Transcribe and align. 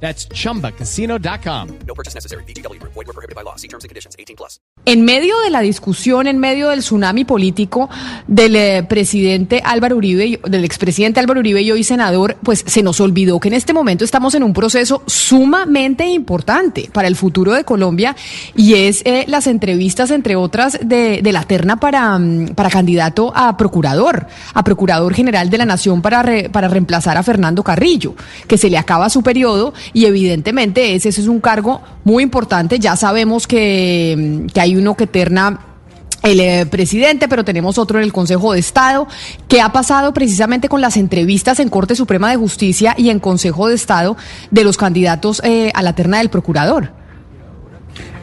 That's 0.00 0.28
chumbacasino.com. 0.28 1.68
No 1.86 1.94
purchase 1.94 2.14
necessary. 2.14 2.44
BGW. 2.44 2.78
Void 2.82 3.06
were 3.06 3.12
prohibited 3.14 3.34
by 3.34 3.42
law. 3.42 3.56
See 3.56 3.68
terms 3.68 3.84
and 3.84 3.88
conditions. 3.88 4.14
18 4.18 4.36
plus. 4.36 4.60
En 4.84 5.04
medio 5.04 5.34
de 5.40 5.50
la 5.50 5.60
discusión, 5.62 6.26
en 6.28 6.38
medio 6.38 6.68
del 6.68 6.80
tsunami 6.80 7.24
político 7.24 7.88
del 8.28 8.54
eh, 8.54 8.82
presidente 8.88 9.60
Álvaro 9.64 9.96
Uribe, 9.96 10.38
del 10.46 10.64
expresidente 10.64 11.18
Álvaro 11.18 11.40
Uribe 11.40 11.62
y 11.62 11.72
hoy 11.72 11.82
senador, 11.82 12.36
pues 12.42 12.62
se 12.66 12.82
nos 12.82 13.00
olvidó 13.00 13.40
que 13.40 13.48
en 13.48 13.54
este 13.54 13.72
momento 13.72 14.04
estamos 14.04 14.34
en 14.36 14.42
un 14.44 14.52
proceso 14.52 15.02
sumamente 15.06 16.06
importante 16.06 16.88
para 16.92 17.08
el 17.08 17.16
futuro 17.16 17.52
de 17.52 17.64
Colombia 17.64 18.14
y 18.54 18.74
es 18.74 19.02
eh, 19.06 19.24
las 19.26 19.46
entrevistas, 19.48 20.10
entre 20.12 20.36
otras, 20.36 20.78
de, 20.82 21.20
de 21.22 21.32
la 21.32 21.42
terna 21.42 21.80
para, 21.80 22.16
mm, 22.18 22.48
para 22.54 22.70
candidato 22.70 23.32
a 23.34 23.56
procurador, 23.56 24.26
a 24.54 24.62
procurador 24.62 25.14
general 25.14 25.50
de 25.50 25.58
la 25.58 25.64
Nación 25.66 26.00
para, 26.00 26.22
re- 26.22 26.48
para 26.48 26.68
reemplazar 26.68 27.16
a 27.16 27.22
Fernando 27.24 27.64
Carrillo, 27.64 28.14
que 28.46 28.56
se 28.58 28.70
le 28.70 28.78
acaba 28.78 29.10
su 29.10 29.22
periodo 29.22 29.74
y 29.92 30.06
evidentemente 30.06 30.94
ese, 30.94 31.08
es 31.08 31.18
un 31.26 31.40
cargo 31.40 31.80
muy 32.04 32.22
importante. 32.22 32.78
Ya 32.78 32.96
sabemos 32.96 33.46
que, 33.46 34.14
mm, 34.16 34.46
que 34.52 34.60
hay 34.60 34.76
uno 34.76 34.96
que 34.96 35.06
terna 35.06 35.60
el 36.22 36.40
eh, 36.40 36.66
presidente, 36.66 37.28
pero 37.28 37.44
tenemos 37.44 37.78
otro 37.78 37.98
en 37.98 38.04
el 38.04 38.12
Consejo 38.12 38.52
de 38.52 38.58
Estado. 38.58 39.06
¿Qué 39.48 39.60
ha 39.60 39.70
pasado 39.70 40.12
precisamente 40.12 40.68
con 40.68 40.80
las 40.80 40.96
entrevistas 40.96 41.60
en 41.60 41.68
Corte 41.68 41.94
Suprema 41.94 42.30
de 42.30 42.36
Justicia 42.36 42.94
y 42.96 43.10
en 43.10 43.20
Consejo 43.20 43.68
de 43.68 43.74
Estado 43.74 44.16
de 44.50 44.64
los 44.64 44.76
candidatos 44.76 45.40
eh, 45.44 45.70
a 45.74 45.82
la 45.82 45.94
terna 45.94 46.18
del 46.18 46.30
procurador? 46.30 46.90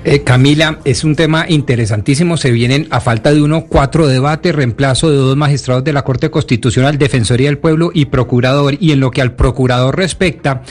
Eh, 0.06 0.24
Camila, 0.24 0.80
es 0.84 1.06
un 1.06 1.16
tema 1.16 1.46
interesantísimo. 1.48 2.36
Se 2.36 2.52
vienen, 2.52 2.88
a 2.90 3.00
falta 3.00 3.32
de 3.32 3.42
uno, 3.42 3.68
cuatro 3.70 4.06
debates, 4.06 4.54
reemplazo 4.54 5.10
de 5.10 5.16
dos 5.16 5.38
magistrados 5.38 5.86
de 5.86 5.94
la 5.94 6.04
Corte 6.04 6.30
Constitucional, 6.30 6.98
Defensoría 6.98 7.48
del 7.48 7.58
Pueblo 7.58 7.90
y 7.94 8.06
Procurador. 8.06 8.76
Y 8.82 8.92
en 8.92 9.00
lo 9.00 9.12
que 9.12 9.22
al 9.22 9.36
Procurador 9.36 9.96
respecta, 9.96 10.64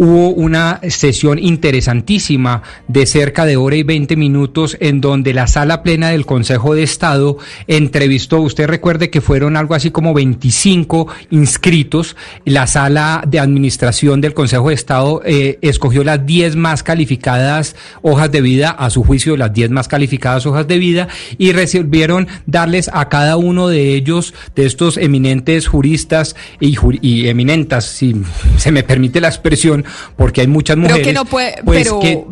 hubo 0.00 0.30
una 0.30 0.80
sesión 0.88 1.38
interesantísima 1.38 2.62
de 2.88 3.04
cerca 3.04 3.44
de 3.44 3.58
hora 3.58 3.76
y 3.76 3.82
20 3.82 4.16
minutos 4.16 4.78
en 4.80 5.02
donde 5.02 5.34
la 5.34 5.46
sala 5.46 5.82
plena 5.82 6.08
del 6.08 6.24
Consejo 6.24 6.74
de 6.74 6.82
Estado 6.82 7.36
entrevistó, 7.66 8.40
usted 8.40 8.66
recuerde 8.66 9.10
que 9.10 9.20
fueron 9.20 9.58
algo 9.58 9.74
así 9.74 9.90
como 9.90 10.14
25 10.14 11.06
inscritos, 11.28 12.16
la 12.46 12.66
sala 12.66 13.22
de 13.28 13.40
administración 13.40 14.22
del 14.22 14.32
Consejo 14.32 14.70
de 14.70 14.74
Estado 14.74 15.20
eh, 15.26 15.58
escogió 15.60 16.02
las 16.02 16.24
10 16.24 16.56
más 16.56 16.82
calificadas 16.82 17.76
hojas 18.00 18.32
de 18.32 18.40
vida, 18.40 18.70
a 18.70 18.88
su 18.88 19.04
juicio 19.04 19.36
las 19.36 19.52
10 19.52 19.68
más 19.68 19.86
calificadas 19.86 20.46
hojas 20.46 20.66
de 20.66 20.78
vida 20.78 21.08
y 21.36 21.52
resolvieron 21.52 22.26
darles 22.46 22.88
a 22.94 23.10
cada 23.10 23.36
uno 23.36 23.68
de 23.68 23.94
ellos, 23.94 24.32
de 24.56 24.64
estos 24.64 24.96
eminentes 24.96 25.68
juristas 25.68 26.36
y, 26.58 27.28
eminentas, 27.28 27.84
si 27.84 28.16
se 28.56 28.72
me 28.72 28.82
permite 28.82 29.20
la 29.20 29.28
expresión, 29.28 29.84
porque 30.16 30.40
hay 30.42 30.46
muchas 30.46 30.76
mujeres. 30.76 30.98
Pero 30.98 31.08
que 31.08 31.12
no 31.14 31.24
puede, 31.24 31.54
pues, 31.64 31.82
pero, 31.82 32.00
que- 32.00 32.24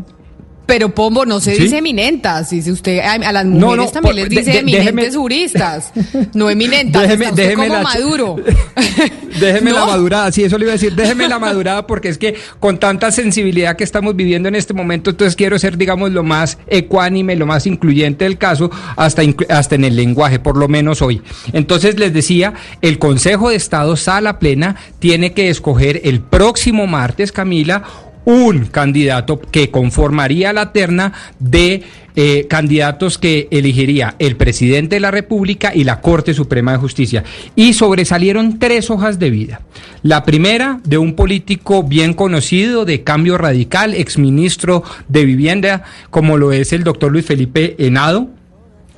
pero 0.69 0.94
Pombo, 0.94 1.24
no 1.24 1.41
se 1.41 1.56
¿Sí? 1.56 1.62
dice 1.62 1.78
eminentas, 1.78 2.50
dice 2.50 2.70
usted, 2.70 2.98
a, 3.00 3.14
a 3.14 3.33
las 3.33 3.47
mujeres 3.47 3.86
no, 3.86 3.91
también 3.91 4.16
les 4.16 4.28
dice 4.28 4.52
de- 4.52 4.58
eminentes 4.58 5.14
déjeme- 5.14 5.16
juristas, 5.16 5.92
no 6.34 6.50
eminentas, 6.50 7.02
Déjeme- 7.05 7.12
está 7.24 7.30
usted 7.30 7.42
déjeme 7.48 7.69
como 7.69 7.72
la- 7.74 7.83
maduro. 7.83 8.36
Déjeme 9.41 9.72
la 9.72 9.86
madurada, 9.86 10.33
sí, 10.33 10.42
eso 10.44 10.58
le 10.58 10.64
iba 10.64 10.73
a 10.73 10.77
decir, 10.77 10.95
déjeme 10.95 11.28
la 11.28 11.39
madurada 11.39 11.86
porque 11.86 12.08
es 12.08 12.18
que 12.18 12.34
con 12.61 12.78
tanta 12.78 13.11
sensibilidad 13.12 13.77
que 13.77 13.84
estamos 13.84 14.14
viviendo 14.17 14.48
en 14.48 14.57
este 14.57 14.74
momento, 14.74 15.11
entonces 15.11 15.36
quiero 15.36 15.58
ser, 15.58 15.78
digamos, 15.78 16.11
lo 16.11 16.23
más 16.24 16.58
ecuánime, 16.67 17.36
lo 17.36 17.46
más 17.46 17.67
incluyente 17.67 18.24
del 18.24 18.36
caso, 18.36 18.70
hasta, 18.96 19.23
hasta 19.48 19.74
en 19.77 19.84
el 19.84 19.96
lenguaje, 19.96 20.39
por 20.39 20.57
lo 20.57 20.67
menos 20.68 21.02
hoy. 21.02 21.23
Entonces 21.52 21.98
les 21.98 22.12
decía, 22.12 22.55
el 22.83 22.98
Consejo 22.98 23.51
de 23.51 23.57
Estado, 23.57 23.96
sala 23.96 24.39
plena, 24.39 24.77
tiene 24.98 25.33
que 25.33 25.48
escoger 25.51 26.01
el 26.05 26.20
próximo 26.20 26.86
martes, 26.86 27.30
Camila, 27.33 27.84
un 28.28 28.66
candidato 28.66 29.40
que 29.40 29.70
conformaría 29.70 30.52
la 30.52 30.70
terna 30.70 31.14
de 31.39 31.83
eh, 32.14 32.46
candidatos 32.46 33.16
que 33.16 33.48
elegiría 33.50 34.16
el 34.18 34.36
presidente 34.36 34.96
de 34.96 35.00
la 35.00 35.11
República 35.11 35.74
y 35.74 35.84
la 35.84 36.02
Corte 36.02 36.34
Suprema 36.34 36.72
de 36.72 36.78
Justicia. 36.78 37.24
Y 37.56 37.72
sobresalieron 37.72 38.58
tres 38.58 38.90
hojas 38.90 39.18
de 39.18 39.30
vida. 39.30 39.62
La 40.02 40.24
primera 40.24 40.78
de 40.84 40.98
un 40.98 41.14
político 41.14 41.83
bien 41.84 42.12
conocido 42.12 42.84
de 42.84 43.02
cambio 43.02 43.39
radical, 43.39 43.94
exministro 43.94 44.84
de 45.08 45.24
Vivienda, 45.24 45.84
como 46.10 46.36
lo 46.36 46.52
es 46.52 46.74
el 46.74 46.84
doctor 46.84 47.10
Luis 47.10 47.24
Felipe 47.24 47.77
Henado. 47.78 48.28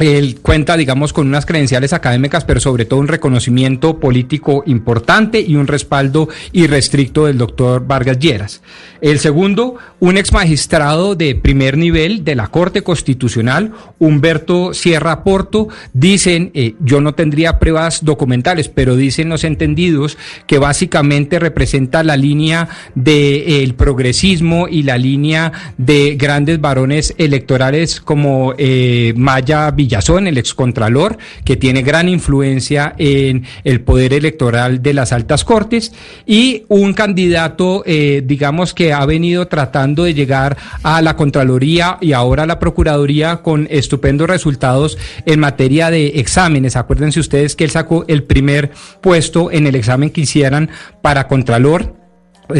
Él 0.01 0.39
cuenta, 0.41 0.79
digamos, 0.79 1.13
con 1.13 1.29
unas 1.29 1.45
credenciales 1.45 1.93
académicas, 1.93 2.47
pero 2.47 2.59
sobre 2.59 2.87
todo 2.87 3.01
un 3.01 3.09
reconocimiento 3.09 4.01
político 4.01 4.63
importante 4.67 5.41
y 5.41 5.57
un 5.57 5.67
respaldo 5.67 6.29
irrestricto 6.53 7.27
del 7.27 7.37
doctor 7.37 7.87
Vargas 7.87 8.19
Lleras. 8.19 8.63
El 9.03 9.19
segundo, 9.19 9.77
un 9.99 10.17
ex 10.17 10.33
magistrado 10.33 11.15
de 11.15 11.35
primer 11.35 11.77
nivel 11.77 12.25
de 12.25 12.35
la 12.35 12.49
Corte 12.49 12.83
Constitucional, 12.83 13.73
Humberto 13.99 14.73
Sierra 14.73 15.23
Porto, 15.23 15.69
dicen, 15.93 16.51
eh, 16.55 16.75
yo 16.81 17.01
no 17.01 17.15
tendría 17.15 17.59
pruebas 17.59 18.05
documentales, 18.05 18.69
pero 18.69 18.97
dicen 18.97 19.29
los 19.29 19.45
entendidos 19.45 20.17
que 20.47 20.59
básicamente 20.59 21.39
representa 21.39 22.03
la 22.03 22.17
línea 22.17 22.69
del 22.95 23.75
progresismo 23.75 24.67
y 24.69 24.83
la 24.83 24.97
línea 24.97 25.53
de 25.77 26.17
grandes 26.17 26.61
varones 26.61 27.15
electorales 27.19 28.01
como 28.01 28.55
eh, 28.57 29.13
Maya 29.17 29.71
Villazón, 29.91 30.29
el 30.29 30.39
excontralor, 30.39 31.19
que 31.45 31.57
tiene 31.57 31.83
gran 31.83 32.09
influencia 32.09 32.95
en 32.97 33.45
el 33.65 33.81
poder 33.81 34.13
electoral 34.13 34.83
de 34.83 34.95
las 34.95 35.13
altas 35.13 35.45
cortes, 35.45 35.93
y 36.27 36.63
un 36.69 36.95
candidato, 36.95 37.83
eh, 37.85 38.23
digamos, 38.25 38.73
que 38.73 38.93
ha 38.93 39.05
venido 39.05 39.49
tratando 39.49 40.05
de 40.05 40.15
llegar 40.15 40.57
a 40.85 41.03
la 41.03 41.17
Contraloría 41.17 41.99
y 42.01 42.13
ahora 42.13 42.45
a 42.45 42.47
la 42.47 42.61
Procuraduría 42.61 43.39
con 43.39 43.67
estupendos 43.69 44.31
resultados 44.31 44.97
en 45.27 45.41
materia 45.41 45.91
de 45.91 46.21
exámenes. 46.21 46.77
Acuérdense 46.77 47.19
ustedes 47.19 47.57
que 47.57 47.65
él 47.65 47.71
sacó 47.71 48.05
el 48.07 48.23
primer 48.23 48.71
puesto 49.01 49.51
en 49.51 49.67
el 49.67 49.75
examen 49.75 50.11
que 50.11 50.21
hicieran 50.21 50.71
para 51.03 51.27
Contralor 51.27 52.00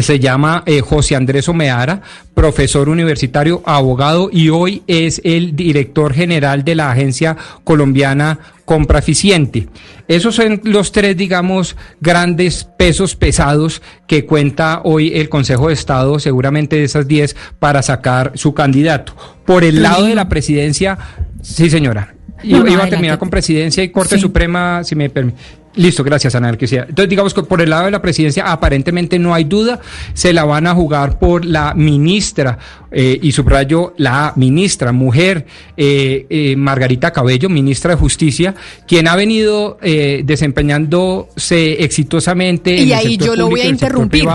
se 0.01 0.19
llama 0.19 0.63
eh, 0.65 0.81
José 0.81 1.15
Andrés 1.15 1.49
Omeara, 1.49 2.01
profesor 2.33 2.89
universitario, 2.89 3.61
abogado 3.65 4.29
y 4.31 4.49
hoy 4.49 4.83
es 4.87 5.21
el 5.23 5.55
director 5.55 6.13
general 6.13 6.63
de 6.63 6.75
la 6.75 6.91
agencia 6.91 7.35
colombiana 7.63 8.39
Compra 8.65 8.99
Eficiente. 8.99 9.67
Esos 10.07 10.35
son 10.35 10.61
los 10.63 10.91
tres, 10.91 11.15
digamos, 11.17 11.75
grandes 11.99 12.63
pesos 12.63 13.15
pesados 13.15 13.81
que 14.07 14.25
cuenta 14.25 14.81
hoy 14.83 15.11
el 15.15 15.29
Consejo 15.29 15.67
de 15.67 15.73
Estado, 15.73 16.19
seguramente 16.19 16.77
de 16.77 16.83
esas 16.83 17.07
10, 17.07 17.35
para 17.59 17.81
sacar 17.81 18.31
su 18.35 18.53
candidato. 18.53 19.15
Por 19.45 19.63
el 19.63 19.81
lado 19.81 20.05
de 20.05 20.15
la 20.15 20.29
presidencia, 20.29 20.97
sí 21.41 21.69
señora. 21.69 22.15
No, 22.43 22.63
no, 22.63 22.71
Iba 22.71 22.85
a 22.85 22.89
terminar 22.89 23.19
con 23.19 23.29
presidencia 23.29 23.83
y 23.83 23.89
Corte 23.89 24.15
Sí. 24.15 24.21
Suprema, 24.21 24.83
si 24.83 24.95
me 24.95 25.09
permite. 25.09 25.37
Listo, 25.75 26.03
gracias 26.03 26.35
Ana 26.35 26.49
Alquicía. 26.49 26.85
Entonces, 26.89 27.09
digamos 27.09 27.33
que 27.33 27.43
por 27.43 27.61
el 27.61 27.69
lado 27.69 27.85
de 27.85 27.91
la 27.91 28.01
presidencia 28.01 28.51
aparentemente 28.51 29.17
no 29.19 29.33
hay 29.33 29.45
duda, 29.45 29.79
se 30.13 30.33
la 30.33 30.43
van 30.43 30.67
a 30.67 30.75
jugar 30.75 31.17
por 31.17 31.45
la 31.45 31.73
ministra, 31.73 32.57
eh, 32.93 33.17
y 33.21 33.31
subrayo 33.31 33.93
la 33.97 34.33
ministra, 34.35 34.91
mujer, 34.91 35.45
eh, 35.77 36.25
eh, 36.29 36.55
Margarita 36.57 37.11
Cabello, 37.11 37.47
ministra 37.47 37.91
de 37.91 37.97
Justicia, 37.97 38.53
quien 38.85 39.07
ha 39.07 39.15
venido 39.15 39.77
eh, 39.81 40.23
desempeñándose 40.25 41.83
exitosamente. 41.83 42.81
en 42.81 42.89
Y 42.89 42.91
el 42.91 42.97
ahí 42.97 43.07
sector 43.11 43.27
yo 43.27 43.35
lo 43.35 43.49
voy 43.49 43.61
a 43.61 43.63
el 43.63 43.69
interrumpir, 43.69 44.27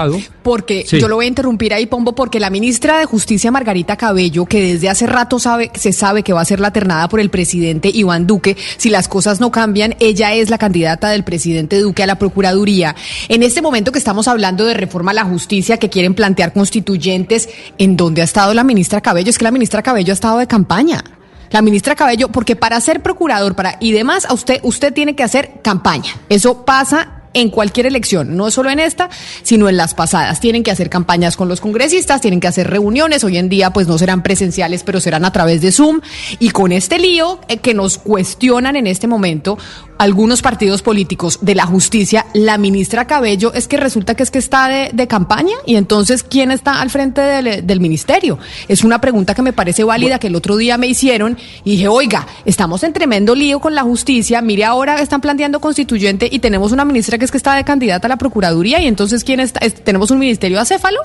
porque 0.42 0.84
Sí. 0.86 0.98
yo 0.98 1.08
lo 1.08 1.16
voy 1.16 1.26
a 1.26 1.28
interrumpir 1.28 1.74
ahí, 1.74 1.86
Pombo, 1.86 2.14
porque 2.14 2.40
la 2.40 2.48
ministra 2.50 2.98
de 2.98 3.04
Justicia, 3.04 3.50
Margarita 3.50 3.96
Cabello, 3.96 4.46
que 4.46 4.72
desde 4.72 4.88
hace 4.88 5.06
rato 5.06 5.38
sabe, 5.38 5.70
se 5.74 5.92
sabe 5.92 6.22
que 6.22 6.32
va 6.32 6.40
a 6.40 6.44
ser 6.44 6.60
la 6.60 6.72
ternada 6.72 7.08
por 7.08 7.20
el 7.20 7.28
presidente 7.28 7.90
Iván 7.92 8.26
Duque, 8.26 8.56
si 8.78 8.88
las 8.88 9.08
cosas 9.08 9.38
no 9.40 9.50
cambian, 9.50 9.96
ella 10.00 10.32
es 10.34 10.48
la 10.48 10.56
candidata 10.58 11.10
del 11.10 11.24
presidente 11.26 11.78
Duque 11.78 12.02
a 12.02 12.06
la 12.06 12.18
Procuraduría. 12.18 12.96
En 13.28 13.42
este 13.42 13.60
momento 13.60 13.92
que 13.92 13.98
estamos 13.98 14.28
hablando 14.28 14.64
de 14.64 14.72
reforma 14.72 15.10
a 15.10 15.14
la 15.14 15.24
justicia, 15.24 15.76
que 15.76 15.90
quieren 15.90 16.14
plantear 16.14 16.54
constituyentes, 16.54 17.50
¿en 17.76 17.98
dónde 17.98 18.22
ha 18.22 18.24
estado 18.24 18.54
la 18.54 18.64
ministra 18.64 19.02
Cabello? 19.02 19.28
Es 19.28 19.36
que 19.36 19.44
la 19.44 19.50
ministra 19.50 19.82
Cabello 19.82 20.12
ha 20.12 20.14
estado 20.14 20.38
de 20.38 20.46
campaña. 20.46 21.04
La 21.50 21.60
ministra 21.60 21.94
Cabello, 21.94 22.28
porque 22.28 22.56
para 22.56 22.80
ser 22.80 23.02
procurador 23.02 23.54
para 23.54 23.76
y 23.80 23.92
demás, 23.92 24.24
a 24.24 24.32
usted, 24.32 24.60
usted 24.62 24.94
tiene 24.94 25.14
que 25.14 25.22
hacer 25.22 25.60
campaña. 25.62 26.14
Eso 26.28 26.64
pasa 26.64 27.15
en 27.36 27.50
cualquier 27.50 27.84
elección, 27.84 28.34
no 28.34 28.50
solo 28.50 28.70
en 28.70 28.80
esta, 28.80 29.10
sino 29.42 29.68
en 29.68 29.76
las 29.76 29.92
pasadas. 29.92 30.40
Tienen 30.40 30.62
que 30.62 30.70
hacer 30.70 30.88
campañas 30.88 31.36
con 31.36 31.48
los 31.48 31.60
congresistas, 31.60 32.22
tienen 32.22 32.40
que 32.40 32.48
hacer 32.48 32.68
reuniones, 32.68 33.24
hoy 33.24 33.36
en 33.36 33.50
día 33.50 33.70
pues 33.70 33.86
no 33.86 33.98
serán 33.98 34.22
presenciales, 34.22 34.82
pero 34.82 35.00
serán 35.00 35.22
a 35.26 35.32
través 35.32 35.60
de 35.60 35.70
Zoom. 35.70 36.00
Y 36.38 36.48
con 36.48 36.72
este 36.72 36.98
lío 36.98 37.38
eh, 37.48 37.58
que 37.58 37.74
nos 37.74 37.98
cuestionan 37.98 38.74
en 38.76 38.86
este 38.86 39.06
momento 39.06 39.58
algunos 39.98 40.42
partidos 40.42 40.82
políticos 40.82 41.38
de 41.42 41.54
la 41.54 41.66
justicia, 41.66 42.26
la 42.34 42.58
ministra 42.58 43.06
Cabello 43.06 43.52
es 43.54 43.68
que 43.68 43.76
resulta 43.76 44.14
que 44.14 44.22
es 44.22 44.30
que 44.30 44.38
está 44.38 44.68
de, 44.68 45.06
campaña 45.06 45.54
y 45.64 45.76
entonces 45.76 46.22
¿quién 46.22 46.50
está 46.50 46.80
al 46.80 46.90
frente 46.90 47.20
del, 47.20 47.66
del, 47.66 47.80
ministerio? 47.80 48.38
Es 48.68 48.82
una 48.82 49.00
pregunta 49.00 49.34
que 49.34 49.42
me 49.42 49.52
parece 49.52 49.84
válida 49.84 50.18
que 50.18 50.26
el 50.26 50.34
otro 50.34 50.56
día 50.56 50.76
me 50.76 50.86
hicieron 50.86 51.38
y 51.64 51.72
dije, 51.72 51.88
oiga, 51.88 52.26
estamos 52.44 52.82
en 52.82 52.92
tremendo 52.92 53.34
lío 53.34 53.60
con 53.60 53.74
la 53.74 53.82
justicia, 53.84 54.42
mire 54.42 54.64
ahora 54.64 55.00
están 55.00 55.20
planteando 55.20 55.60
constituyente 55.60 56.28
y 56.30 56.40
tenemos 56.40 56.72
una 56.72 56.84
ministra 56.84 57.18
que 57.18 57.25
es 57.26 57.30
que 57.30 57.36
está 57.36 57.54
de 57.54 57.64
candidata 57.64 58.06
a 58.06 58.08
la 58.08 58.16
Procuraduría 58.16 58.80
y 58.80 58.86
entonces 58.86 59.22
¿quién 59.22 59.40
está? 59.40 59.60
¿Tenemos 59.60 60.10
un 60.10 60.18
ministerio 60.18 60.58
acéfalo? 60.58 61.00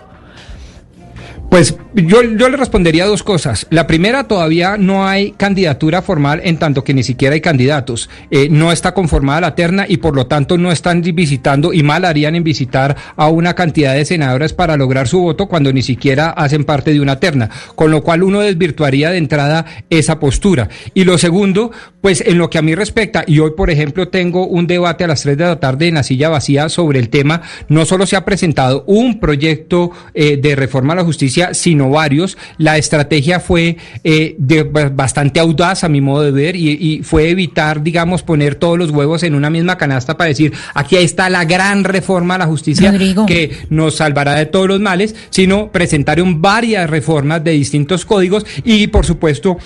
Pues 1.51 1.75
yo, 1.94 2.24
yo 2.24 2.48
le 2.48 2.56
respondería 2.56 3.06
dos 3.06 3.24
cosas. 3.24 3.68
La 3.71 3.86
primera, 3.86 4.25
todavía 4.25 4.77
no 4.77 5.06
hay 5.06 5.33
candidatura 5.33 6.01
formal 6.01 6.39
en 6.45 6.56
tanto 6.56 6.86
que 6.86 6.94
ni 6.94 7.03
siquiera 7.03 7.33
hay 7.33 7.42
candidatos. 7.42 8.09
Eh, 8.30 8.48
no 8.50 8.71
está 8.71 8.94
conformada 8.94 9.42
la 9.42 9.53
terna 9.53 9.86
y 9.86 9.98
por 9.98 10.15
lo 10.15 10.27
tanto 10.27 10.57
no 10.57 10.71
están 10.71 11.01
visitando 11.01 11.74
y 11.74 11.83
mal 11.83 12.06
harían 12.06 12.36
en 12.36 12.45
visitar 12.45 12.95
a 13.18 13.27
una 13.27 13.53
cantidad 13.53 13.95
de 13.95 14.06
senadoras 14.06 14.53
para 14.53 14.77
lograr 14.77 15.09
su 15.09 15.19
voto 15.19 15.48
cuando 15.48 15.74
ni 15.74 15.81
siquiera 15.81 16.30
hacen 16.30 16.63
parte 16.63 16.94
de 16.94 17.01
una 17.01 17.19
terna. 17.19 17.50
Con 17.75 17.92
lo 17.92 18.01
cual 18.01 18.24
uno 18.24 18.39
desvirtuaría 18.39 19.09
de 19.09 19.18
entrada 19.18 19.65
esa 19.89 20.21
postura. 20.21 20.69
Y 20.94 21.03
lo 21.03 21.18
segundo, 21.18 21.71
pues 22.00 22.24
en 22.25 22.38
lo 22.38 22.50
que 22.50 22.59
a 22.59 22.62
mí 22.62 22.75
respecta, 22.75 23.25
y 23.27 23.39
hoy 23.39 23.51
por 23.57 23.69
ejemplo 23.69 24.07
tengo 24.07 24.48
un 24.48 24.68
debate 24.68 25.03
a 25.03 25.07
las 25.07 25.21
3 25.24 25.38
de 25.38 25.44
la 25.44 25.59
tarde 25.59 25.89
en 25.89 25.95
la 25.95 26.03
silla 26.03 26.30
vacía 26.30 26.69
sobre 26.69 27.00
el 27.00 27.09
tema, 27.09 27.42
no 27.68 27.83
solo 27.83 28.06
se 28.06 28.15
ha 28.15 28.24
presentado 28.24 28.86
un 28.88 29.19
proyecto 29.19 29.92
eh, 30.13 30.38
de 30.38 30.56
reforma 30.56 30.94
a 30.94 30.95
la 30.95 31.03
justicia, 31.03 31.41
sino 31.54 31.90
varios. 31.90 32.38
La 32.58 32.78
estrategia 32.78 33.40
fue 33.40 33.78
eh, 34.04 34.36
de, 34.38 34.64
bastante 34.64 35.40
audaz 35.40 35.84
a 35.84 35.90
mi 35.90 36.02
modo 36.02 36.24
de 36.24 36.32
ver 36.32 36.56
y, 36.56 37.02
fue 37.04 37.30
evitar, 37.30 37.82
digamos, 37.84 38.24
poner 38.24 38.56
todos 38.56 38.78
los 38.78 38.92
huevos 38.92 39.24
en 39.24 39.36
una 39.36 39.50
misma 39.50 39.78
canasta 39.78 40.18
para 40.18 40.30
decir, 40.30 40.54
aquí 40.74 40.98
está 40.98 41.30
la 41.30 41.46
gran 41.46 41.84
reforma 41.84 42.36
a 42.36 42.40
la 42.40 42.48
justicia 42.48 42.94
que 43.28 43.52
nos 43.70 43.96
salvará 43.96 44.36
de 44.36 44.46
todos 44.46 44.68
los 44.68 44.80
males, 44.80 45.16
sino 45.30 45.72
presentaron 45.72 46.42
varias 46.42 46.90
reformas 46.90 47.44
de 47.44 47.52
distintos 47.52 48.06
códigos 48.06 48.46
y, 48.64 48.88
por 48.88 49.06
supuesto, 49.06 49.58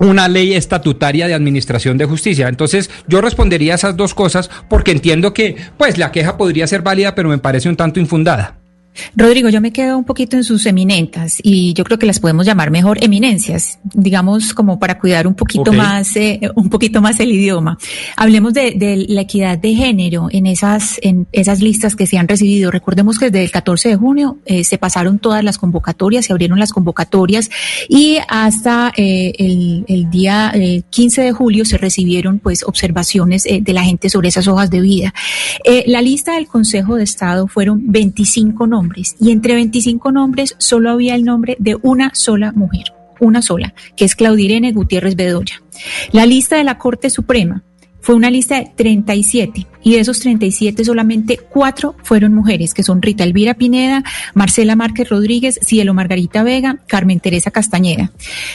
una 0.00 0.28
ley 0.28 0.54
estatutaria 0.54 1.26
de 1.26 1.34
administración 1.34 1.98
de 1.98 2.04
justicia. 2.04 2.48
Entonces, 2.48 2.90
yo 3.06 3.20
respondería 3.20 3.72
a 3.72 3.76
esas 3.76 3.96
dos 3.96 4.14
cosas 4.14 4.50
porque 4.68 4.90
entiendo 4.90 5.32
que, 5.32 5.56
pues, 5.78 5.98
la 5.98 6.12
queja 6.12 6.36
podría 6.36 6.66
ser 6.66 6.82
válida, 6.82 7.14
pero 7.14 7.28
me 7.28 7.38
parece 7.38 7.68
un 7.68 7.76
tanto 7.76 8.00
infundada. 8.00 8.58
Rodrigo, 9.14 9.48
yo 9.48 9.60
me 9.60 9.72
quedo 9.72 9.98
un 9.98 10.04
poquito 10.04 10.36
en 10.36 10.44
sus 10.44 10.66
eminentas 10.66 11.38
y 11.42 11.74
yo 11.74 11.84
creo 11.84 11.98
que 11.98 12.06
las 12.06 12.20
podemos 12.20 12.46
llamar 12.46 12.70
mejor 12.70 13.02
eminencias, 13.02 13.78
digamos 13.84 14.54
como 14.54 14.78
para 14.78 14.98
cuidar 14.98 15.26
un 15.26 15.34
poquito 15.34 15.72
más, 15.72 16.16
eh, 16.16 16.40
un 16.54 16.68
poquito 16.70 17.00
más 17.00 17.20
el 17.20 17.32
idioma. 17.32 17.78
Hablemos 18.16 18.54
de, 18.54 19.06
la 19.08 19.22
equidad 19.22 19.58
de 19.58 19.74
género 19.74 20.28
en 20.30 20.46
esas, 20.46 20.98
en 21.02 21.26
esas 21.32 21.60
listas 21.60 21.96
que 21.96 22.06
se 22.06 22.18
han 22.18 22.28
recibido. 22.28 22.70
Recordemos 22.70 23.18
que 23.18 23.26
desde 23.26 23.44
el 23.44 23.50
14 23.50 23.90
de 23.90 23.96
junio 23.96 24.38
eh, 24.46 24.64
se 24.64 24.78
pasaron 24.78 25.18
todas 25.18 25.44
las 25.44 25.58
convocatorias, 25.58 26.26
se 26.26 26.32
abrieron 26.32 26.58
las 26.58 26.72
convocatorias 26.72 27.50
y 27.88 28.18
hasta 28.28 28.92
eh, 28.96 29.32
el, 29.38 29.84
el, 29.88 30.10
día 30.10 30.52
15 30.90 31.22
de 31.22 31.32
julio 31.32 31.64
se 31.64 31.78
recibieron 31.78 32.38
pues 32.38 32.62
observaciones 32.64 33.44
de 33.44 33.72
la 33.72 33.82
gente 33.82 34.08
sobre 34.08 34.28
esas 34.28 34.46
hojas 34.46 34.70
de 34.70 34.80
vida. 34.80 35.12
la 35.86 36.00
lista 36.00 36.34
del 36.34 36.46
Consejo 36.46 36.96
de 36.96 37.04
Estado 37.04 37.48
fueron 37.48 37.80
25 37.90 38.66
nombres 38.66 38.85
y 39.20 39.30
entre 39.30 39.54
25 39.54 40.12
nombres 40.12 40.54
solo 40.58 40.90
había 40.90 41.14
el 41.14 41.24
nombre 41.24 41.56
de 41.58 41.76
una 41.82 42.14
sola 42.14 42.52
mujer, 42.52 42.92
una 43.20 43.42
sola, 43.42 43.74
que 43.96 44.04
es 44.04 44.14
Claudirene 44.14 44.72
Gutiérrez 44.72 45.16
Bedoya. 45.16 45.62
La 46.12 46.26
lista 46.26 46.56
de 46.56 46.64
la 46.64 46.78
Corte 46.78 47.10
Suprema 47.10 47.62
fue 48.06 48.14
una 48.14 48.30
lista 48.30 48.54
de 48.54 48.70
37 48.76 49.66
y 49.82 49.94
de 49.94 50.00
esos 50.00 50.20
37 50.20 50.84
solamente 50.84 51.38
cuatro 51.38 51.96
fueron 52.04 52.34
mujeres, 52.34 52.72
que 52.72 52.84
son 52.84 53.02
Rita 53.02 53.24
Elvira 53.24 53.54
Pineda, 53.54 54.04
Marcela 54.32 54.76
Márquez 54.76 55.08
Rodríguez, 55.08 55.58
Cielo 55.62 55.92
Margarita 55.92 56.44
Vega, 56.44 56.78
Carmen 56.86 57.18
Teresa 57.18 57.50
Castañeda. 57.50 58.12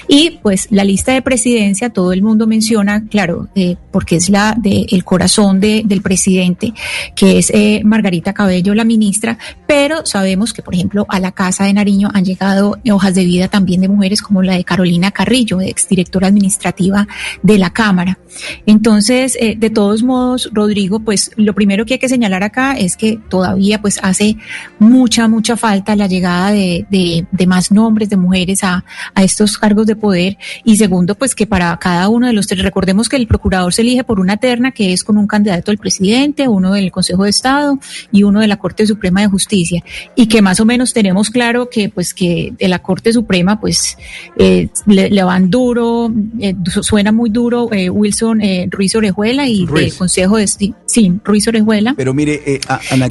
Y 0.08 0.40
pues 0.42 0.68
la 0.72 0.86
lista 0.86 1.14
de 1.14 1.22
presidencia, 1.22 1.90
todo 1.90 2.14
el 2.14 2.22
mundo 2.22 2.48
menciona, 2.48 3.06
claro, 3.08 3.50
eh, 3.56 3.76
porque 3.92 4.18
es 4.18 4.30
la 4.30 4.56
de 4.58 4.86
el 4.90 5.04
corazón 5.04 5.60
de, 5.60 5.84
del 5.86 6.02
presidente, 6.02 6.74
que 7.14 7.38
es 7.38 7.50
eh, 7.50 7.82
Margarita 7.84 8.34
Cabello, 8.34 8.74
la 8.74 8.86
ministra, 8.86 9.38
pero 9.68 10.06
sabemos 10.06 10.54
que, 10.54 10.62
por 10.62 10.76
ejemplo, 10.76 11.06
a 11.10 11.20
la 11.20 11.32
Casa 11.34 11.66
de 11.66 11.74
Nariño 11.74 12.10
han 12.14 12.24
llegado 12.24 12.78
hojas 12.90 13.16
de 13.16 13.26
vida 13.26 13.48
también 13.50 13.82
de 13.82 13.90
mujeres 13.90 14.22
como 14.22 14.44
la 14.44 14.56
de 14.56 14.64
Carolina 14.64 15.12
Carrillo, 15.12 15.60
exdirectora 15.60 16.28
administrativa 16.28 17.08
de 17.42 17.58
la 17.58 17.70
Cámara. 17.72 18.18
Entonces, 18.66 19.38
eh, 19.44 19.56
de 19.58 19.72
todos 19.72 20.04
modos, 20.04 20.52
Rodrigo, 20.54 21.00
pues 21.00 21.32
lo 21.36 21.56
primero 21.56 21.84
que 21.84 21.96
hay 21.96 22.00
que 22.00 22.08
señalar 22.08 22.44
acá 22.44 22.74
es 22.78 22.96
que 22.96 23.18
todavía 23.28 23.82
pues 23.82 24.00
hace 24.04 24.38
mucha, 24.78 25.28
mucha 25.28 25.58
falta 25.58 25.96
la 25.96 26.06
llegada 26.06 26.52
de, 26.52 26.86
de, 26.92 27.48
más 27.48 27.72
nombres 27.72 28.08
de 28.12 28.18
mujeres 28.18 28.64
a, 28.64 28.86
a, 29.16 29.24
estos 29.24 29.58
cargos 29.58 29.88
de 29.88 29.96
poder. 29.96 30.38
Y 30.64 30.78
segundo, 30.78 31.16
pues 31.16 31.34
que 31.34 31.48
para 31.48 31.76
cada 31.78 32.08
uno 32.08 32.28
de 32.28 32.34
los 32.34 32.46
tres, 32.46 32.62
recordemos 32.62 33.10
que 33.10 33.16
el 33.16 33.26
procurador 33.26 33.74
se 33.74 33.82
elige 33.82 34.04
por 34.04 34.20
una 34.20 34.38
terna 34.38 34.74
que 34.74 34.94
es 34.94 35.04
con 35.04 35.18
un 35.18 35.26
candidato 35.26 35.72
del 35.72 35.80
presidente, 35.80 36.48
uno 36.48 36.74
del 36.74 36.92
Consejo 36.92 37.24
de 37.24 37.32
Estado 37.32 37.80
y 38.12 38.22
uno 38.22 38.42
de 38.42 38.48
la 38.48 38.58
Corte 38.58 38.86
Suprema 38.86 39.22
de 39.22 39.28
Justicia. 39.28 39.84
Y 40.16 40.28
que 40.28 40.44
más 40.44 40.60
o 40.60 40.66
menos 40.66 40.94
tenemos 40.94 41.32
claro 41.32 41.68
que 41.68 41.90
pues 41.90 42.14
que 42.14 42.54
de 42.60 42.68
la 42.68 42.78
Corte 42.78 43.12
Suprema 43.12 43.60
pues 43.60 43.98
eh, 44.38 44.70
le, 44.86 45.24
van 45.24 45.50
duro, 45.50 46.14
eh, 46.40 46.54
suena 46.84 47.12
muy 47.12 47.32
duro 47.32 47.68
eh, 47.74 47.90
Wilson 47.90 48.40
Ruiz 48.70 48.96
Orejuela 48.96 49.31
y 49.40 49.66
del 49.66 49.94
Consejo 49.96 50.38
de 50.38 50.48
sí, 50.48 51.14
Ruiz 51.24 51.48
Orejuela. 51.48 51.94
Pero 51.96 52.14
mire, 52.14 52.42
eh, 52.46 52.60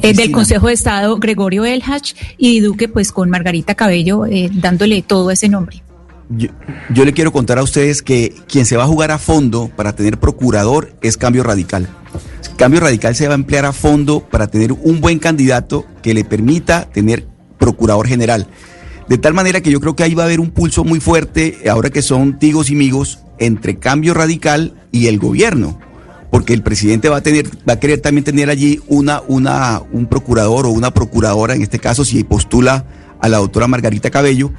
eh 0.01 0.13
del 0.13 0.31
Consejo 0.31 0.67
de 0.67 0.73
Estado 0.73 1.17
Gregorio 1.17 1.65
Elhach 1.65 2.13
y 2.37 2.59
Duque 2.59 2.87
pues 2.87 3.11
con 3.11 3.29
Margarita 3.29 3.75
Cabello 3.75 4.25
eh, 4.25 4.49
dándole 4.53 5.01
todo 5.01 5.31
ese 5.31 5.49
nombre. 5.49 5.83
Yo, 6.37 7.05
le 7.05 7.11
quiero 7.11 7.33
contar 7.33 7.59
a 7.59 7.63
ustedes 7.63 8.01
que 8.01 8.33
quien 8.47 8.65
se 8.65 8.77
va 8.77 8.85
a 8.85 8.87
jugar 8.87 9.11
a 9.11 9.17
fondo 9.17 9.69
para 9.75 9.93
tener 9.93 10.17
procurador 10.17 10.93
es 11.01 11.17
Cambio 11.17 11.43
Radical. 11.43 11.89
Cambio 12.55 12.79
Radical 12.79 13.15
se 13.15 13.27
va 13.27 13.33
a 13.33 13.35
emplear 13.35 13.65
a 13.65 13.73
fondo 13.73 14.21
para 14.21 14.47
tener 14.47 14.71
un 14.71 15.01
buen 15.01 15.19
candidato 15.19 15.85
que 16.01 16.13
le 16.13 16.23
permita 16.23 16.89
tener 16.89 17.27
procurador 17.59 18.07
general. 18.07 18.47
De 19.09 19.17
tal 19.17 19.33
manera 19.33 19.61
que 19.61 19.71
yo 19.71 19.81
creo 19.81 19.95
que 19.95 20.03
ahí 20.03 20.13
va 20.13 20.23
a 20.23 20.25
haber 20.27 20.39
un 20.39 20.51
pulso 20.51 20.85
muy 20.85 21.01
fuerte, 21.01 21.57
ahora 21.69 21.89
que 21.89 22.01
son 22.01 22.39
tigos 22.39 22.69
y 22.69 22.75
migos, 22.75 23.19
entre 23.39 23.77
Cambio 23.77 24.13
Radical 24.13 24.75
y 24.91 25.07
el 25.07 25.19
gobierno 25.19 25.79
porque 26.31 26.53
el 26.53 26.63
presidente 26.63 27.09
va 27.09 27.17
a 27.17 27.21
tener, 27.21 27.47
va 27.67 27.73
a 27.73 27.79
querer 27.79 27.99
también 27.99 28.23
tener 28.23 28.49
allí 28.49 28.79
una, 28.87 29.21
una, 29.27 29.81
un 29.91 30.07
procurador 30.07 30.65
o 30.65 30.69
una 30.69 30.91
procuradora, 30.91 31.53
en 31.53 31.61
este 31.61 31.77
caso, 31.77 32.05
si 32.05 32.23
postula 32.23 32.85
a 33.19 33.29
la 33.29 33.37
doctora 33.37 33.67
Margarita 33.67 34.09
Cabello, 34.09 34.51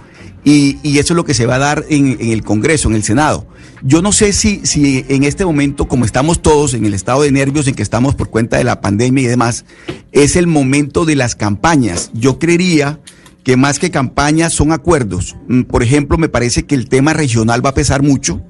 y, 0.45 0.79
y 0.83 0.99
eso 0.99 1.15
es 1.15 1.17
lo 1.17 1.25
que 1.25 1.35
se 1.35 1.47
va 1.47 1.55
a 1.55 1.59
dar 1.59 1.85
en, 1.89 2.19
en, 2.21 2.31
el 2.31 2.43
Congreso, 2.43 2.89
en 2.89 2.97
el 2.97 3.03
Senado. 3.03 3.47
Yo 3.83 4.03
no 4.03 4.13
sé 4.13 4.33
si, 4.33 4.61
si 4.65 5.05
en 5.09 5.25
este 5.25 5.45
momento, 5.45 5.89
como 5.89 6.05
estamos 6.05 6.43
todos 6.43 6.75
en 6.75 6.85
el 6.85 6.95
estado 6.95 7.23
de 7.23 7.33
nervios 7.33 7.67
en 7.69 7.75
que 7.75 7.83
estamos 7.83 8.15
por 8.15 8.29
cuenta 8.29 8.59
de 8.59 8.65
la 8.65 8.81
pandemia 8.81 9.25
y 9.25 9.27
demás, 9.27 9.65
es 10.13 10.37
el 10.37 10.47
momento 10.47 11.05
de 11.05 11.17
las 11.17 11.37
campañas. 11.37 12.11
Yo 12.13 12.39
creería 12.39 13.01
que 13.45 13.57
más 13.57 13.79
que 13.79 13.91
campañas 13.91 14.53
son 14.53 14.73
acuerdos. 14.73 15.37
Mm, 15.49 15.63
por 15.63 15.83
ejemplo, 15.83 16.19
me 16.19 16.29
parece 16.29 16.65
que 16.65 16.75
el 16.75 16.89
tema 16.89 17.13
regional 17.13 17.65
va 17.65 17.71
a 17.71 17.75
pesar 17.75 18.03
mucho. 18.03 18.43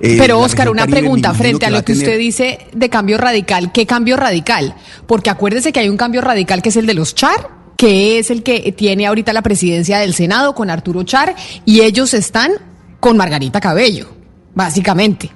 Eh, 0.00 0.16
Pero 0.18 0.38
Oscar, 0.38 0.68
una 0.68 0.86
pregunta 0.86 1.34
frente 1.34 1.66
a 1.66 1.70
lo 1.70 1.84
que 1.84 1.92
usted 1.92 2.18
dice 2.18 2.66
de 2.72 2.88
cambio 2.88 3.18
radical. 3.18 3.72
¿Qué 3.72 3.86
cambio 3.86 4.16
radical? 4.16 4.74
Porque 5.06 5.30
acuérdese 5.30 5.72
que 5.72 5.80
hay 5.80 5.88
un 5.88 5.96
cambio 5.96 6.20
radical 6.20 6.62
que 6.62 6.68
es 6.68 6.76
el 6.76 6.86
de 6.86 6.94
los 6.94 7.14
Char, 7.14 7.50
que 7.76 8.18
es 8.18 8.30
el 8.30 8.42
que 8.42 8.72
tiene 8.72 9.06
ahorita 9.06 9.32
la 9.32 9.42
presidencia 9.42 9.98
del 9.98 10.14
Senado 10.14 10.54
con 10.54 10.70
Arturo 10.70 11.02
Char, 11.02 11.34
y 11.64 11.80
ellos 11.80 12.14
están 12.14 12.52
con 13.00 13.16
Margarita 13.16 13.60
Cabello, 13.60 14.08
básicamente. 14.54 15.30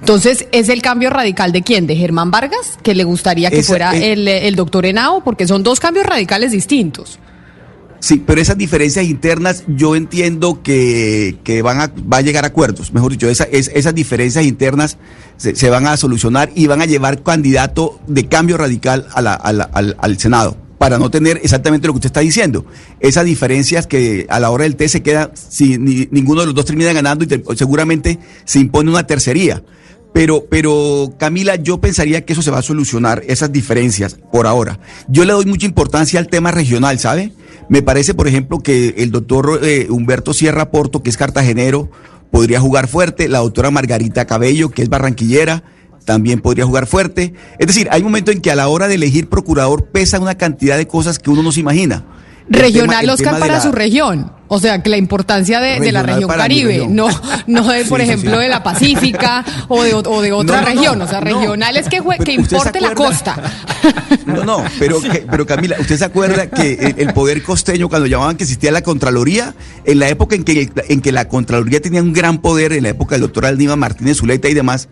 Entonces, 0.00 0.46
¿es 0.52 0.68
el 0.68 0.80
cambio 0.80 1.10
radical 1.10 1.52
de 1.52 1.62
quién? 1.62 1.86
¿De 1.86 1.96
Germán 1.96 2.30
Vargas? 2.30 2.78
Que 2.82 2.94
le 2.94 3.04
gustaría 3.04 3.50
que 3.50 3.62
fuera 3.62 3.96
eh, 3.96 4.12
el, 4.12 4.28
el 4.28 4.54
doctor 4.54 4.86
Henao, 4.86 5.22
porque 5.24 5.46
son 5.46 5.62
dos 5.62 5.80
cambios 5.80 6.06
radicales 6.06 6.52
distintos. 6.52 7.18
Sí, 8.00 8.22
pero 8.24 8.40
esas 8.40 8.56
diferencias 8.56 9.04
internas 9.04 9.64
yo 9.66 9.96
entiendo 9.96 10.62
que, 10.62 11.36
van 11.64 11.80
a, 11.80 11.92
va 12.12 12.18
a 12.18 12.20
llegar 12.20 12.44
a 12.44 12.48
acuerdos, 12.48 12.92
mejor 12.92 13.12
dicho, 13.12 13.28
esas 13.28 13.94
diferencias 13.94 14.44
internas 14.44 14.98
se, 15.36 15.70
van 15.70 15.86
a 15.86 15.96
solucionar 15.96 16.50
y 16.54 16.66
van 16.66 16.80
a 16.80 16.86
llevar 16.86 17.22
candidato 17.22 18.00
de 18.06 18.28
cambio 18.28 18.56
radical 18.56 19.06
al, 19.14 20.18
Senado, 20.18 20.56
para 20.78 20.98
no 20.98 21.10
tener 21.10 21.40
exactamente 21.42 21.88
lo 21.88 21.92
que 21.92 21.98
usted 21.98 22.08
está 22.08 22.20
diciendo. 22.20 22.66
Esas 23.00 23.24
diferencias 23.24 23.88
que 23.88 24.26
a 24.28 24.38
la 24.38 24.50
hora 24.50 24.62
del 24.62 24.76
té 24.76 24.88
se 24.88 25.02
queda, 25.02 25.32
si 25.34 25.76
ninguno 25.78 26.42
de 26.42 26.46
los 26.46 26.54
dos 26.54 26.66
termina 26.66 26.92
ganando 26.92 27.24
y 27.24 27.56
seguramente 27.56 28.20
se 28.44 28.60
impone 28.60 28.90
una 28.90 29.06
tercería 29.06 29.62
Pero, 30.12 30.46
pero 30.48 31.14
Camila, 31.18 31.56
yo 31.56 31.80
pensaría 31.80 32.24
que 32.24 32.32
eso 32.32 32.42
se 32.42 32.52
va 32.52 32.58
a 32.58 32.62
solucionar, 32.62 33.24
esas 33.26 33.52
diferencias, 33.52 34.18
por 34.32 34.46
ahora. 34.46 34.78
Yo 35.08 35.24
le 35.24 35.32
doy 35.32 35.46
mucha 35.46 35.66
importancia 35.66 36.20
al 36.20 36.28
tema 36.28 36.52
regional, 36.52 37.00
¿sabe? 37.00 37.32
Me 37.68 37.82
parece, 37.82 38.14
por 38.14 38.28
ejemplo, 38.28 38.60
que 38.60 38.94
el 38.98 39.10
doctor 39.10 39.60
eh, 39.62 39.88
Humberto 39.90 40.32
Sierra 40.32 40.70
Porto, 40.70 41.02
que 41.02 41.10
es 41.10 41.16
cartagenero, 41.16 41.90
podría 42.30 42.60
jugar 42.60 42.88
fuerte. 42.88 43.28
La 43.28 43.38
doctora 43.38 43.70
Margarita 43.70 44.26
Cabello, 44.26 44.70
que 44.70 44.82
es 44.82 44.88
barranquillera, 44.88 45.64
también 46.04 46.40
podría 46.40 46.64
jugar 46.64 46.86
fuerte. 46.86 47.34
Es 47.58 47.66
decir, 47.66 47.88
hay 47.90 48.02
momentos 48.02 48.34
en 48.34 48.40
que 48.40 48.50
a 48.50 48.54
la 48.54 48.68
hora 48.68 48.88
de 48.88 48.94
elegir 48.94 49.28
procurador 49.28 49.86
pesa 49.86 50.18
una 50.18 50.36
cantidad 50.36 50.78
de 50.78 50.86
cosas 50.86 51.18
que 51.18 51.30
uno 51.30 51.42
no 51.42 51.52
se 51.52 51.60
imagina. 51.60 52.06
Regional, 52.48 53.00
tema, 53.00 53.12
Oscar, 53.12 53.38
para 53.38 53.54
la... 53.54 53.60
su 53.60 53.72
región. 53.72 54.32
O 54.48 54.58
sea, 54.58 54.82
que 54.82 54.88
la 54.88 54.96
importancia 54.96 55.60
de, 55.60 55.78
de 55.78 55.92
la 55.92 56.02
región 56.02 56.28
Caribe, 56.28 56.86
no 56.88 57.08
no 57.46 57.68
de, 57.68 57.84
por 57.84 58.00
sí, 58.00 58.06
ejemplo, 58.06 58.36
sí, 58.36 58.42
de 58.42 58.48
la 58.48 58.62
Pacífica 58.62 59.44
o 59.68 59.82
de, 59.82 59.94
o 59.94 60.22
de 60.22 60.32
otra 60.32 60.60
no, 60.60 60.62
no, 60.62 60.74
región. 60.74 61.02
o 61.02 61.06
sea, 61.08 61.20
regional 61.20 61.76
es 61.76 61.88
que, 61.88 62.02
que 62.24 62.32
importe 62.32 62.80
la 62.80 62.94
costa. 62.94 63.36
No, 64.26 64.44
no, 64.44 64.64
pero, 64.78 65.00
que, 65.00 65.24
pero 65.30 65.46
Camila, 65.46 65.76
¿usted 65.80 65.96
se 65.96 66.04
acuerda 66.04 66.48
que 66.48 66.74
el, 66.74 66.94
el, 66.98 67.14
poder 67.14 67.42
costeño, 67.42 67.88
cuando 67.88 68.06
llamaban 68.06 68.36
que 68.36 68.44
existía 68.44 68.70
la 68.70 68.82
Contraloría, 68.82 69.54
en 69.84 69.98
la 69.98 70.08
época 70.08 70.36
en 70.36 70.44
que, 70.44 70.70
en 70.88 71.00
que 71.00 71.12
la 71.12 71.28
Contraloría 71.28 71.80
tenía 71.80 72.02
un 72.02 72.12
gran 72.12 72.38
poder, 72.38 72.72
en 72.72 72.82
la 72.82 72.90
época 72.90 73.14
del 73.14 73.22
doctor 73.22 73.46
Aldívar 73.46 73.78
Martínez 73.78 74.18
Zuleta 74.18 74.48
y 74.48 74.54
demás, 74.54 74.88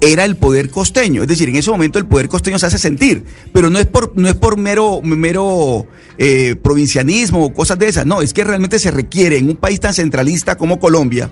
era 0.00 0.24
el 0.24 0.36
poder 0.36 0.70
costeño. 0.70 1.22
Es 1.22 1.28
decir, 1.28 1.48
en 1.48 1.56
ese 1.56 1.70
momento 1.70 1.98
el 1.98 2.06
poder 2.06 2.28
costeño 2.28 2.58
se 2.58 2.66
hace 2.66 2.78
sentir, 2.78 3.24
pero 3.52 3.70
no 3.70 3.78
es 3.78 3.86
por, 3.86 4.12
no 4.16 4.28
es 4.28 4.34
por 4.34 4.56
mero, 4.56 5.00
mero 5.02 5.86
eh, 6.18 6.56
provincianismo 6.62 7.44
o 7.44 7.52
cosas 7.52 7.78
de 7.78 7.88
esas. 7.88 8.06
No, 8.06 8.22
es 8.22 8.32
que 8.32 8.44
realmente 8.44 8.78
se 8.78 8.90
requiere 8.90 9.38
en 9.38 9.48
un 9.48 9.56
país 9.56 9.80
tan 9.80 9.94
centralista 9.94 10.56
como 10.56 10.78
Colombia 10.78 11.30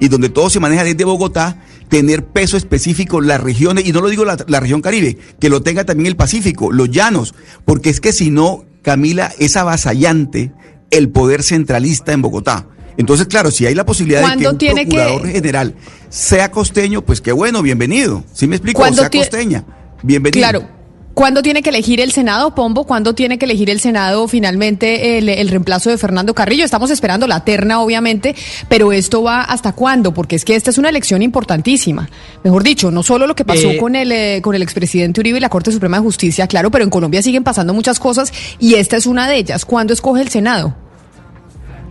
y 0.00 0.08
donde 0.08 0.28
todo 0.28 0.48
se 0.48 0.60
maneja 0.60 0.84
desde 0.84 1.04
Bogotá, 1.04 1.60
tener 1.88 2.24
peso 2.24 2.56
específico 2.56 3.20
las 3.20 3.40
regiones, 3.40 3.84
y 3.86 3.92
no 3.92 4.00
lo 4.00 4.08
digo 4.08 4.24
la, 4.24 4.36
la 4.46 4.60
región 4.60 4.80
Caribe, 4.80 5.18
que 5.40 5.48
lo 5.48 5.62
tenga 5.62 5.84
también 5.84 6.06
el 6.06 6.16
Pacífico, 6.16 6.70
los 6.70 6.90
llanos, 6.90 7.34
porque 7.64 7.90
es 7.90 8.00
que 8.00 8.12
si 8.12 8.30
no, 8.30 8.64
Camila, 8.82 9.32
es 9.40 9.56
avasallante 9.56 10.52
el 10.90 11.08
poder 11.08 11.42
centralista 11.42 12.12
en 12.12 12.22
Bogotá. 12.22 12.68
Entonces, 12.98 13.28
claro, 13.28 13.50
si 13.52 13.64
hay 13.64 13.74
la 13.74 13.86
posibilidad 13.86 14.20
de 14.20 14.36
que 14.36 14.48
un 14.48 14.58
procurador 14.58 15.22
que... 15.22 15.32
general 15.32 15.74
sea 16.10 16.50
costeño, 16.50 17.02
pues 17.02 17.20
qué 17.20 17.30
bueno, 17.30 17.62
bienvenido. 17.62 18.24
¿Sí 18.34 18.48
me 18.48 18.56
explico? 18.56 18.82
O 18.82 18.92
sea 18.92 19.08
costeña, 19.08 19.64
bienvenido. 20.02 20.40
Claro. 20.40 20.78
¿Cuándo 21.14 21.42
tiene 21.42 21.62
que 21.62 21.70
elegir 21.70 22.00
el 22.00 22.12
Senado, 22.12 22.54
Pombo? 22.54 22.84
¿Cuándo 22.84 23.12
tiene 23.12 23.38
que 23.38 23.44
elegir 23.44 23.70
el 23.70 23.80
Senado 23.80 24.28
finalmente 24.28 25.18
el, 25.18 25.28
el, 25.28 25.48
reemplazo 25.48 25.90
de 25.90 25.98
Fernando 25.98 26.32
Carrillo? 26.32 26.64
Estamos 26.64 26.92
esperando 26.92 27.26
la 27.26 27.44
terna, 27.44 27.80
obviamente, 27.80 28.36
pero 28.68 28.92
esto 28.92 29.24
va 29.24 29.42
hasta 29.42 29.72
cuándo? 29.72 30.14
Porque 30.14 30.36
es 30.36 30.44
que 30.44 30.54
esta 30.54 30.70
es 30.70 30.78
una 30.78 30.88
elección 30.88 31.22
importantísima. 31.22 32.08
Mejor 32.44 32.62
dicho, 32.62 32.92
no 32.92 33.02
solo 33.02 33.26
lo 33.26 33.34
que 33.34 33.44
pasó 33.44 33.70
eh, 33.70 33.78
con 33.78 33.96
el 33.96 34.12
eh, 34.12 34.40
con 34.42 34.54
el 34.54 34.62
expresidente 34.62 35.20
Uribe 35.20 35.38
y 35.38 35.40
la 35.40 35.48
Corte 35.48 35.72
Suprema 35.72 35.96
de 35.96 36.04
Justicia, 36.04 36.46
claro, 36.46 36.70
pero 36.70 36.84
en 36.84 36.90
Colombia 36.90 37.20
siguen 37.20 37.42
pasando 37.42 37.74
muchas 37.74 37.98
cosas 37.98 38.32
y 38.60 38.74
esta 38.74 38.96
es 38.96 39.06
una 39.06 39.28
de 39.28 39.38
ellas. 39.38 39.64
¿Cuándo 39.64 39.92
escoge 39.94 40.22
el 40.22 40.28
Senado? 40.28 40.76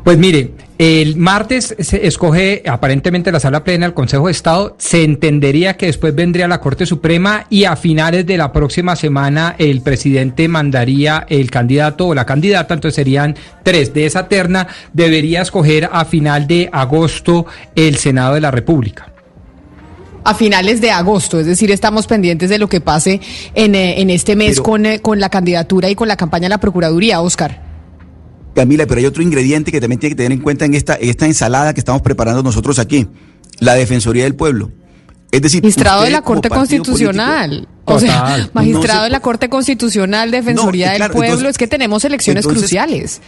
Pues 0.05 0.17
mire, 0.17 0.53
el 0.77 1.17
martes 1.17 1.75
se 1.79 2.05
escoge 2.05 2.61
aparentemente 2.67 3.31
la 3.31 3.39
sala 3.39 3.63
plena 3.63 3.87
del 3.87 3.95
Consejo 3.95 4.27
de 4.27 4.31
Estado. 4.31 4.75
Se 4.77 5.03
entendería 5.03 5.75
que 5.75 5.87
después 5.87 6.13
vendría 6.13 6.47
la 6.47 6.61
Corte 6.61 6.85
Suprema 6.85 7.47
y 7.49 7.63
a 7.63 7.75
finales 7.75 8.27
de 8.27 8.37
la 8.37 8.53
próxima 8.53 8.95
semana 8.95 9.55
el 9.57 9.81
presidente 9.81 10.47
mandaría 10.47 11.25
el 11.29 11.49
candidato 11.49 12.07
o 12.07 12.13
la 12.13 12.25
candidata, 12.25 12.75
entonces 12.75 12.95
serían 12.95 13.35
tres 13.63 13.93
de 13.93 14.05
esa 14.05 14.27
terna. 14.27 14.67
Debería 14.93 15.41
escoger 15.41 15.89
a 15.91 16.05
final 16.05 16.45
de 16.45 16.69
agosto 16.71 17.47
el 17.73 17.97
Senado 17.97 18.35
de 18.35 18.41
la 18.41 18.51
República 18.51 19.11
a 20.23 20.35
finales 20.35 20.81
de 20.81 20.91
agosto, 20.91 21.39
es 21.39 21.45
decir, 21.45 21.71
estamos 21.71 22.05
pendientes 22.05 22.49
de 22.49 22.57
lo 22.57 22.67
que 22.67 22.81
pase 22.81 23.21
en, 23.55 23.75
en 23.75 24.09
este 24.09 24.35
mes 24.35 24.55
Pero, 24.55 24.63
con, 24.63 24.85
con 25.01 25.21
la 25.21 25.29
candidatura 25.29 25.89
y 25.89 25.95
con 25.95 26.09
la 26.09 26.17
campaña 26.17 26.47
de 26.47 26.49
la 26.49 26.57
Procuraduría, 26.57 27.21
Oscar. 27.21 27.66
Camila, 28.57 28.87
pero 28.87 28.97
hay 28.97 29.05
otro 29.05 29.21
ingrediente 29.21 29.71
que 29.71 29.79
también 29.79 29.99
tiene 29.99 30.15
que 30.15 30.17
tener 30.17 30.31
en 30.31 30.41
cuenta 30.41 30.65
en 30.65 30.73
esta, 30.73 30.95
esta 30.95 31.27
ensalada 31.27 31.75
que 31.75 31.79
estamos 31.79 32.01
preparando 32.01 32.41
nosotros 32.41 32.79
aquí, 32.79 33.07
la 33.59 33.75
Defensoría 33.75 34.23
del 34.23 34.33
Pueblo. 34.33 34.71
Es 35.31 35.43
decir, 35.43 35.61
magistrado 35.61 36.01
de 36.01 36.09
la 36.09 36.23
Corte 36.23 36.49
Constitucional. 36.49 37.67
Político, 37.85 37.93
o 37.93 37.99
sea, 37.99 38.49
magistrado 38.53 38.95
no 38.95 39.01
se, 39.01 39.03
de 39.03 39.09
la 39.11 39.19
Corte 39.19 39.49
Constitucional, 39.49 40.31
Defensoría 40.31 40.87
no, 40.89 40.95
claro, 40.95 41.13
del 41.13 41.17
Pueblo, 41.17 41.33
entonces, 41.33 41.49
es 41.51 41.57
que 41.59 41.67
tenemos 41.67 42.03
elecciones 42.03 42.45
entonces, 42.45 42.63
cruciales. 42.63 43.21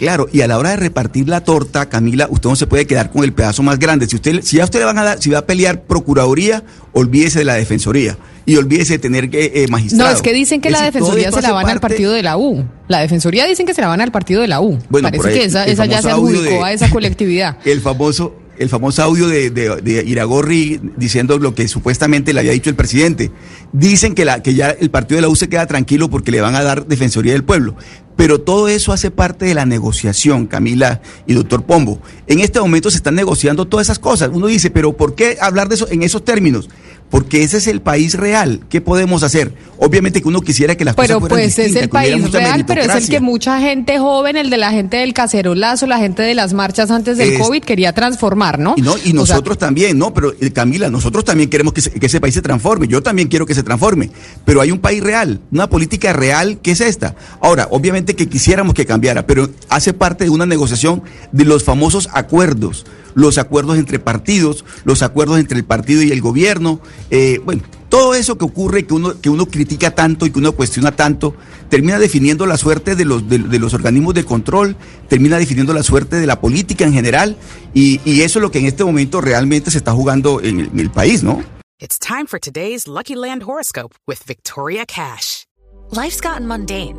Claro, 0.00 0.30
y 0.32 0.40
a 0.40 0.46
la 0.46 0.56
hora 0.56 0.70
de 0.70 0.76
repartir 0.76 1.28
la 1.28 1.44
torta, 1.44 1.90
Camila, 1.90 2.26
usted 2.30 2.48
no 2.48 2.56
se 2.56 2.66
puede 2.66 2.86
quedar 2.86 3.10
con 3.10 3.22
el 3.22 3.34
pedazo 3.34 3.62
más 3.62 3.78
grande. 3.78 4.08
Si 4.08 4.16
usted, 4.16 4.40
si 4.40 4.58
a 4.58 4.64
usted 4.64 4.78
le 4.78 4.86
van 4.86 4.96
a 4.96 5.04
dar, 5.04 5.20
si 5.20 5.28
va 5.28 5.40
a 5.40 5.46
pelear 5.46 5.82
procuraduría, 5.82 6.64
olvídese 6.92 7.40
de 7.40 7.44
la 7.44 7.52
defensoría 7.56 8.16
y 8.46 8.56
olvídese 8.56 8.94
de 8.94 8.98
tener 8.98 9.24
eh, 9.26 9.52
eh, 9.56 9.66
magistrados. 9.68 10.10
No, 10.10 10.16
es 10.16 10.22
que 10.22 10.32
dicen 10.32 10.62
que 10.62 10.68
es 10.68 10.72
la 10.72 10.84
defensoría 10.84 11.30
se 11.30 11.42
la 11.42 11.52
van 11.52 11.64
parte... 11.64 11.72
al 11.72 11.80
partido 11.80 12.12
de 12.12 12.22
la 12.22 12.38
U. 12.38 12.64
La 12.88 13.00
defensoría 13.00 13.44
dicen 13.44 13.66
que 13.66 13.74
se 13.74 13.82
la 13.82 13.88
van 13.88 14.00
al 14.00 14.10
partido 14.10 14.40
de 14.40 14.48
la 14.48 14.62
U. 14.62 14.78
Bueno, 14.88 15.10
Parece 15.10 15.28
ahí, 15.28 15.34
que 15.34 15.44
esa, 15.44 15.66
esa 15.66 15.84
ya 15.84 16.00
se 16.00 16.10
adjudicó 16.10 16.44
de, 16.44 16.64
a 16.64 16.72
esa 16.72 16.88
colectividad. 16.88 17.58
El 17.66 17.82
famoso 17.82 18.34
el 18.60 18.68
famoso 18.68 19.02
audio 19.02 19.26
de, 19.26 19.48
de, 19.48 19.76
de, 19.76 20.04
Iragorri 20.04 20.78
diciendo 20.98 21.38
lo 21.38 21.54
que 21.54 21.66
supuestamente 21.66 22.34
le 22.34 22.40
había 22.40 22.52
dicho 22.52 22.68
el 22.68 22.76
presidente. 22.76 23.30
Dicen 23.72 24.14
que, 24.14 24.26
la, 24.26 24.42
que 24.42 24.52
ya 24.52 24.68
el 24.68 24.90
partido 24.90 25.16
de 25.16 25.22
la 25.22 25.28
U 25.30 25.34
se 25.34 25.48
queda 25.48 25.66
tranquilo 25.66 26.10
porque 26.10 26.30
le 26.30 26.42
van 26.42 26.54
a 26.54 26.62
dar 26.62 26.86
Defensoría 26.86 27.32
del 27.32 27.42
Pueblo. 27.42 27.74
Pero 28.20 28.38
todo 28.38 28.68
eso 28.68 28.92
hace 28.92 29.10
parte 29.10 29.46
de 29.46 29.54
la 29.54 29.64
negociación, 29.64 30.46
Camila 30.46 31.00
y 31.26 31.32
doctor 31.32 31.62
Pombo. 31.62 32.02
En 32.26 32.40
este 32.40 32.60
momento 32.60 32.90
se 32.90 32.98
están 32.98 33.14
negociando 33.14 33.66
todas 33.66 33.86
esas 33.86 33.98
cosas. 33.98 34.28
Uno 34.30 34.46
dice, 34.46 34.70
pero 34.70 34.94
¿por 34.94 35.14
qué 35.14 35.38
hablar 35.40 35.70
de 35.70 35.76
eso 35.76 35.88
en 35.90 36.02
esos 36.02 36.22
términos? 36.22 36.68
Porque 37.10 37.42
ese 37.42 37.56
es 37.56 37.66
el 37.66 37.80
país 37.80 38.14
real. 38.14 38.60
¿Qué 38.68 38.80
podemos 38.80 39.24
hacer? 39.24 39.52
Obviamente 39.78 40.22
que 40.22 40.28
uno 40.28 40.42
quisiera 40.42 40.76
que 40.76 40.84
las 40.84 40.94
pero 40.94 41.14
cosas 41.14 41.20
fueran 41.20 41.36
pues 41.38 41.56
distintas, 41.56 41.76
es 41.76 41.82
el 41.82 41.88
país 41.88 42.30
real, 42.30 42.64
pero 42.66 42.82
es 42.82 42.94
el 42.94 43.08
que 43.08 43.20
mucha 43.20 43.58
gente 43.60 43.98
joven, 43.98 44.36
el 44.36 44.48
de 44.48 44.58
la 44.58 44.70
gente 44.70 44.98
del 44.98 45.12
cacerolazo, 45.12 45.88
la 45.88 45.98
gente 45.98 46.22
de 46.22 46.34
las 46.34 46.52
marchas 46.52 46.90
antes 46.90 47.18
del 47.18 47.32
es, 47.32 47.40
COVID 47.40 47.62
quería 47.62 47.92
transformar, 47.92 48.60
¿no? 48.60 48.74
Y, 48.76 48.82
no, 48.82 48.94
y 49.04 49.12
nosotros 49.12 49.56
o 49.56 49.58
sea, 49.58 49.66
también, 49.66 49.98
¿no? 49.98 50.14
Pero 50.14 50.32
eh, 50.40 50.52
Camila, 50.52 50.88
nosotros 50.88 51.24
también 51.24 51.50
queremos 51.50 51.72
que, 51.72 51.80
se, 51.80 51.90
que, 51.90 52.06
ese 52.06 52.20
país 52.20 52.34
se 52.34 52.42
transforme. 52.42 52.86
Yo 52.86 53.02
también 53.02 53.26
quiero 53.26 53.44
que 53.44 53.54
se 53.56 53.64
transforme. 53.64 54.10
Pero 54.44 54.60
hay 54.60 54.70
un 54.70 54.78
país 54.78 55.02
real, 55.02 55.40
una 55.50 55.68
política 55.68 56.12
real 56.12 56.60
que 56.62 56.72
es 56.72 56.80
esta. 56.80 57.16
Ahora, 57.40 57.66
obviamente 57.70 58.09
que 58.14 58.28
quisiéramos 58.28 58.74
que 58.74 58.86
cambiara, 58.86 59.26
pero 59.26 59.50
hace 59.68 59.92
parte 59.92 60.24
de 60.24 60.30
una 60.30 60.46
negociación 60.46 61.02
de 61.32 61.44
los 61.44 61.64
famosos 61.64 62.08
acuerdos 62.12 62.84
los 63.14 63.38
acuerdos 63.38 63.78
entre 63.78 63.98
partidos, 63.98 64.64
los 64.84 65.02
acuerdos 65.02 65.38
entre 65.38 65.58
el 65.58 65.64
partido 65.64 66.02
y 66.02 66.12
el 66.12 66.20
gobierno, 66.20 66.80
eh, 67.10 67.40
bueno, 67.44 67.62
todo 67.88 68.14
eso 68.14 68.38
que 68.38 68.44
ocurre, 68.44 68.86
que 68.86 68.94
uno, 68.94 69.20
que 69.20 69.28
uno 69.28 69.46
critica 69.46 69.90
tanto 69.90 70.26
y 70.26 70.30
que 70.30 70.38
uno 70.38 70.52
cuestiona 70.52 70.92
tanto, 70.92 71.34
termina 71.68 71.98
definiendo 71.98 72.46
la 72.46 72.56
suerte 72.56 72.94
de 72.94 73.04
los, 73.04 73.28
de, 73.28 73.38
de 73.38 73.58
los 73.58 73.74
organismos 73.74 74.14
de 74.14 74.24
control, 74.24 74.76
termina 75.08 75.38
definiendo 75.38 75.74
la 75.74 75.82
suerte 75.82 76.16
de 76.16 76.26
la 76.26 76.40
política 76.40 76.84
en 76.84 76.92
general, 76.92 77.36
y, 77.74 78.00
y, 78.04 78.22
eso 78.22 78.38
es 78.38 78.42
lo 78.42 78.50
que 78.50 78.58
en 78.60 78.66
este 78.66 78.84
momento 78.84 79.20
realmente 79.20 79.70
se 79.70 79.78
está 79.78 79.92
jugando 79.92 80.40
en 80.40 80.60
el, 80.60 80.66
en 80.66 80.78
el 80.78 80.90
país, 80.90 81.22
¿no? 81.22 81.42
It's 81.80 81.98
time 81.98 82.26
for 82.26 82.38
today's 82.38 82.86
Lucky 82.86 83.14
Land 83.14 83.42
Horoscope 83.42 83.96
with 84.06 84.18
Victoria 84.26 84.84
Cash. 84.86 85.46
Life's 85.90 86.20
gotten 86.20 86.46
mundane, 86.46 86.98